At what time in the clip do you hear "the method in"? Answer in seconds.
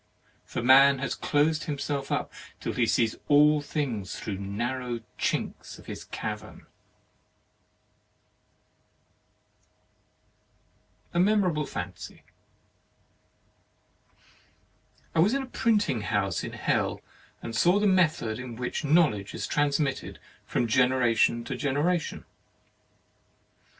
17.79-18.55